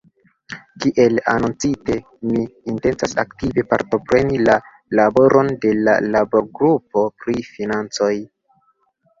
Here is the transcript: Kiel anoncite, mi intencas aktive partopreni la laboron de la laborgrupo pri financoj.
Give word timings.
Kiel 0.83 1.19
anoncite, 1.33 1.97
mi 2.29 2.45
intencas 2.73 3.13
aktive 3.25 3.65
partopreni 3.73 4.41
la 4.47 4.55
laboron 5.01 5.53
de 5.67 5.75
la 5.83 5.97
laborgrupo 6.17 7.07
pri 7.23 7.37
financoj. 7.53 8.13